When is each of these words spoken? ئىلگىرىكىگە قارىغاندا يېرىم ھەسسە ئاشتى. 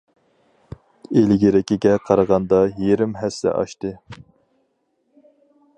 ئىلگىرىكىگە 1.21 1.91
قارىغاندا 2.07 2.63
يېرىم 2.85 3.15
ھەسسە 3.25 3.53
ئاشتى. 3.59 3.95